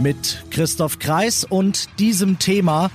[0.00, 2.90] Mit Christoph Kreis und diesem Thema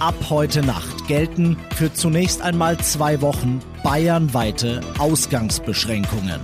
[0.00, 6.40] ab heute Nacht gelten für zunächst einmal zwei Wochen bayernweite Ausgangsbeschränkungen.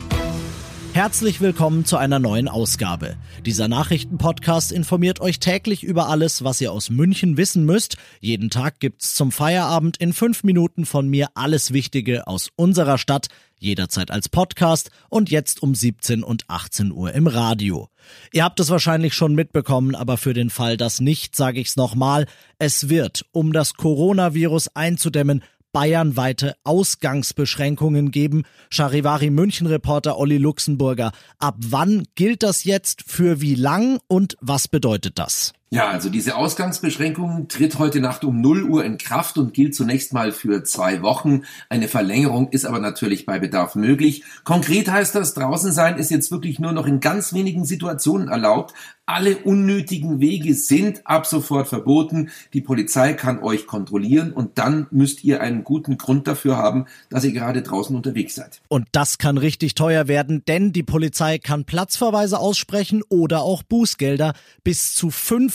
[0.93, 3.17] Herzlich willkommen zu einer neuen Ausgabe.
[3.47, 7.97] Dieser Nachrichtenpodcast informiert euch täglich über alles, was ihr aus München wissen müsst.
[8.21, 13.29] Jeden Tag gibt's zum Feierabend in fünf Minuten von mir alles Wichtige aus unserer Stadt,
[13.59, 17.89] jederzeit als Podcast und jetzt um 17 und 18 Uhr im Radio.
[18.33, 22.27] Ihr habt es wahrscheinlich schon mitbekommen, aber für den Fall das nicht, sage ich's nochmal.
[22.59, 28.45] Es wird, um das Coronavirus einzudämmen, bayernweite Ausgangsbeschränkungen geben.
[28.71, 31.13] Charivari München-Reporter Olli Luxemburger.
[31.39, 33.03] Ab wann gilt das jetzt?
[33.07, 34.01] Für wie lang?
[34.09, 35.53] Und was bedeutet das?
[35.71, 40.15] Ja, also diese Ausgangsbeschränkung tritt heute Nacht um 0 Uhr in Kraft und gilt zunächst
[40.15, 41.43] mal für zwei Wochen.
[41.69, 44.25] Eine Verlängerung ist aber natürlich bei Bedarf möglich.
[44.45, 48.73] Konkret heißt das, draußen sein ist jetzt wirklich nur noch in ganz wenigen Situationen erlaubt.
[49.05, 52.31] Alle unnötigen Wege sind ab sofort verboten.
[52.53, 57.25] Die Polizei kann euch kontrollieren und dann müsst ihr einen guten Grund dafür haben, dass
[57.25, 58.61] ihr gerade draußen unterwegs seid.
[58.69, 64.35] Und das kann richtig teuer werden, denn die Polizei kann Platzverweise aussprechen oder auch Bußgelder
[64.63, 65.11] bis zu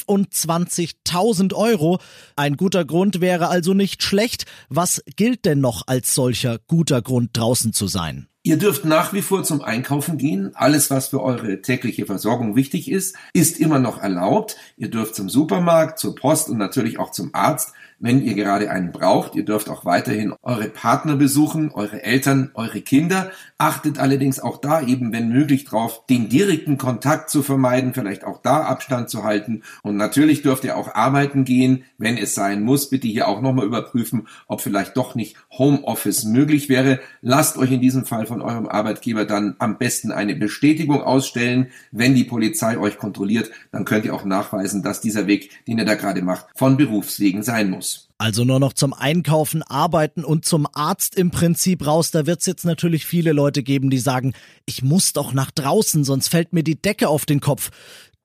[0.07, 1.99] 25.000 Euro.
[2.35, 4.45] Ein guter Grund wäre also nicht schlecht.
[4.69, 8.27] Was gilt denn noch als solcher guter Grund draußen zu sein?
[8.45, 10.51] Ihr dürft nach wie vor zum Einkaufen gehen.
[10.53, 14.57] Alles, was für eure tägliche Versorgung wichtig ist, ist immer noch erlaubt.
[14.75, 18.91] Ihr dürft zum Supermarkt, zur Post und natürlich auch zum Arzt wenn ihr gerade einen
[18.91, 19.35] braucht.
[19.35, 23.31] Ihr dürft auch weiterhin eure Partner besuchen, eure Eltern, eure Kinder.
[23.57, 28.41] Achtet allerdings auch da eben, wenn möglich, drauf, den direkten Kontakt zu vermeiden, vielleicht auch
[28.41, 29.63] da Abstand zu halten.
[29.83, 32.89] Und natürlich dürft ihr auch arbeiten gehen, wenn es sein muss.
[32.89, 36.99] Bitte hier auch nochmal überprüfen, ob vielleicht doch nicht Homeoffice möglich wäre.
[37.21, 41.67] Lasst euch in diesem Fall von eurem Arbeitgeber dann am besten eine Bestätigung ausstellen.
[41.91, 45.85] Wenn die Polizei euch kontrolliert, dann könnt ihr auch nachweisen, dass dieser Weg, den ihr
[45.85, 47.92] da gerade macht, von Berufswegen sein muss.
[48.17, 52.11] Also nur noch zum Einkaufen, Arbeiten und zum Arzt im Prinzip raus.
[52.11, 54.33] Da wird es jetzt natürlich viele Leute geben, die sagen,
[54.65, 57.71] ich muss doch nach draußen, sonst fällt mir die Decke auf den Kopf.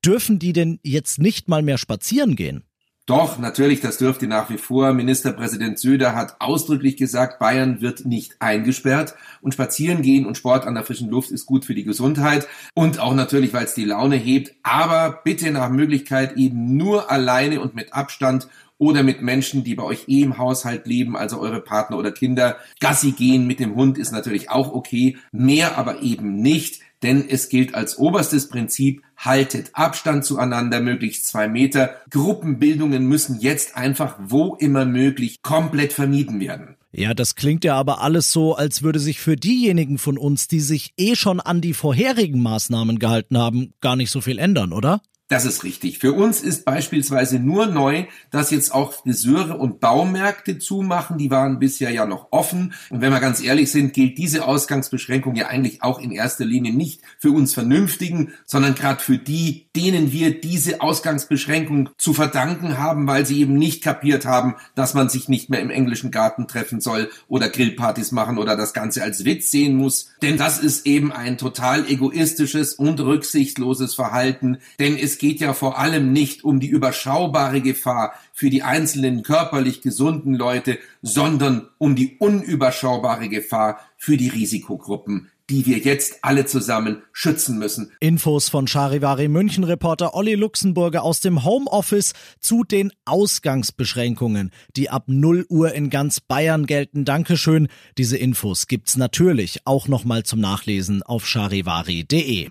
[0.04, 2.62] Dürfen die denn jetzt nicht mal mehr spazieren gehen?
[3.08, 4.92] Doch, natürlich, das dürfte nach wie vor.
[4.92, 10.74] Ministerpräsident Söder hat ausdrücklich gesagt, Bayern wird nicht eingesperrt und spazieren gehen und Sport an
[10.74, 14.16] der frischen Luft ist gut für die Gesundheit und auch natürlich, weil es die Laune
[14.16, 14.54] hebt.
[14.62, 18.46] Aber bitte nach Möglichkeit eben nur alleine und mit Abstand
[18.78, 22.56] oder mit Menschen, die bei euch eh im Haushalt leben, also eure Partner oder Kinder.
[22.80, 27.48] Gassi gehen mit dem Hund ist natürlich auch okay, mehr aber eben nicht, denn es
[27.48, 31.96] gilt als oberstes Prinzip, haltet Abstand zueinander, möglichst zwei Meter.
[32.10, 36.76] Gruppenbildungen müssen jetzt einfach, wo immer möglich, komplett vermieden werden.
[36.90, 40.60] Ja, das klingt ja aber alles so, als würde sich für diejenigen von uns, die
[40.60, 45.02] sich eh schon an die vorherigen Maßnahmen gehalten haben, gar nicht so viel ändern, oder?
[45.28, 45.98] Das ist richtig.
[45.98, 51.18] Für uns ist beispielsweise nur neu, dass jetzt auch Friseure und Baumärkte zumachen.
[51.18, 52.72] Die waren bisher ja noch offen.
[52.88, 56.72] Und wenn wir ganz ehrlich sind, gilt diese Ausgangsbeschränkung ja eigentlich auch in erster Linie
[56.72, 63.06] nicht für uns Vernünftigen, sondern gerade für die, denen wir diese Ausgangsbeschränkung zu verdanken haben,
[63.06, 66.80] weil sie eben nicht kapiert haben, dass man sich nicht mehr im englischen Garten treffen
[66.80, 70.08] soll oder Grillpartys machen oder das Ganze als Witz sehen muss.
[70.22, 74.56] Denn das ist eben ein total egoistisches und rücksichtsloses Verhalten.
[74.78, 79.80] Denn es geht ja vor allem nicht um die überschaubare Gefahr für die einzelnen körperlich
[79.80, 87.02] gesunden Leute, sondern um die unüberschaubare Gefahr für die Risikogruppen, die wir jetzt alle zusammen
[87.10, 87.90] schützen müssen.
[87.98, 95.06] Infos von Charivari München Reporter Olli Luxemburger aus dem Homeoffice zu den Ausgangsbeschränkungen, die ab
[95.08, 97.04] 0 Uhr in ganz Bayern gelten.
[97.04, 97.66] Dankeschön.
[97.98, 102.50] Diese Infos gibt's natürlich auch nochmal zum Nachlesen auf charivari.de.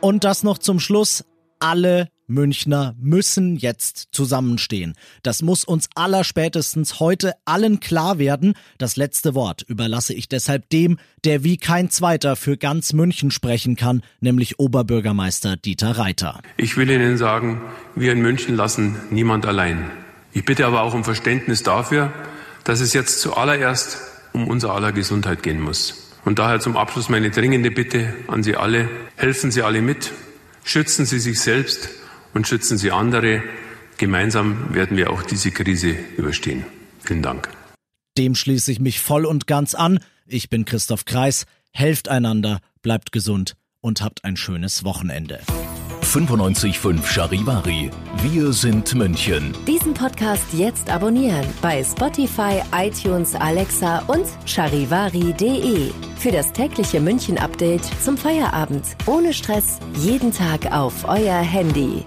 [0.00, 1.24] Und das noch zum Schluss
[1.58, 4.94] alle Münchner müssen jetzt zusammenstehen.
[5.22, 8.54] Das muss uns allerspätestens heute allen klar werden.
[8.76, 13.76] Das letzte Wort überlasse ich deshalb dem, der wie kein zweiter für ganz München sprechen
[13.76, 16.40] kann, nämlich Oberbürgermeister Dieter Reiter.
[16.56, 17.62] Ich will Ihnen sagen,
[17.94, 19.90] wir in München lassen niemand allein.
[20.32, 22.12] Ich bitte aber auch um Verständnis dafür,
[22.64, 23.98] dass es jetzt zuallererst
[24.34, 26.04] um unser aller Gesundheit gehen muss.
[26.24, 30.12] Und daher zum Abschluss meine dringende Bitte an Sie alle, helfen Sie alle mit,
[30.68, 31.88] Schützen Sie sich selbst
[32.34, 33.42] und schützen Sie andere.
[33.96, 36.66] Gemeinsam werden wir auch diese Krise überstehen.
[37.00, 37.48] Vielen Dank.
[38.18, 39.98] Dem schließe ich mich voll und ganz an.
[40.26, 41.46] Ich bin Christoph Kreis.
[41.72, 45.40] Helft einander, bleibt gesund und habt ein schönes Wochenende.
[46.08, 47.90] 95.5 Charivari.
[48.22, 49.54] Wir sind München.
[49.66, 55.90] Diesen Podcast jetzt abonnieren bei Spotify, iTunes, Alexa und charivari.de.
[56.16, 58.84] Für das tägliche München-Update zum Feierabend.
[59.04, 59.80] Ohne Stress.
[59.96, 62.06] Jeden Tag auf euer Handy.